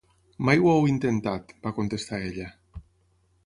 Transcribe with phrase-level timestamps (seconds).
[0.47, 2.51] "Mai ho heu intentat", va contestar ella.